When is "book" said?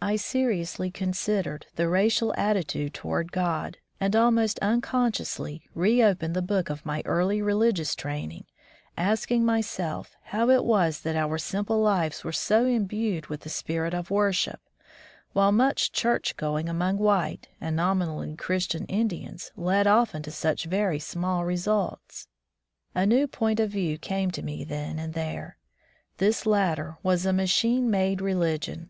6.40-6.70